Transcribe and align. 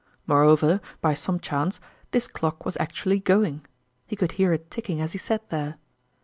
Moreover, 0.25 0.81
by 0.99 1.13
some 1.13 1.39
chance, 1.39 1.79
this 2.09 2.27
clock 2.27 2.65
was 2.65 2.75
actually 2.79 3.19
going 3.19 3.63
he 4.07 4.15
could 4.15 4.31
hear 4.31 4.51
it 4.51 4.71
ticking 4.71 4.99
as 4.99 5.11
he 5.11 5.19
sat 5.19 5.51
there. 5.51 5.75